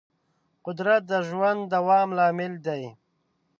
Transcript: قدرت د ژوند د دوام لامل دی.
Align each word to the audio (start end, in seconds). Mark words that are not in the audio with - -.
قدرت 0.65 1.01
د 1.11 1.13
ژوند 1.27 1.61
د 1.67 1.69
دوام 1.73 2.09
لامل 2.17 2.53
دی. 2.67 2.83